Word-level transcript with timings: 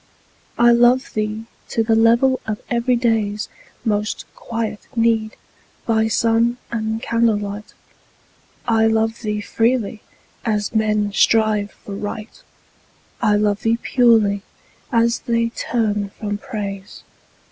I 0.57 0.71
love 0.71 1.13
thee 1.13 1.45
to 1.69 1.83
the 1.83 1.93
level 1.93 2.39
of 2.47 2.59
everyday's 2.71 3.49
Most 3.85 4.25
quiet 4.35 4.87
need, 4.95 5.37
by 5.85 6.07
sun 6.07 6.57
and 6.71 6.99
candle 7.03 7.37
light. 7.37 7.75
I 8.67 8.87
love 8.87 9.21
thee 9.21 9.41
freely, 9.41 10.01
as 10.43 10.73
men 10.73 11.11
strive 11.13 11.73
for 11.85 11.93
Right; 11.93 12.41
I 13.21 13.35
love 13.35 13.61
thee 13.61 13.77
purely, 13.79 14.41
as 14.91 15.19
they 15.27 15.49
turn 15.49 16.09
from 16.17 16.39
Praise. 16.39 17.03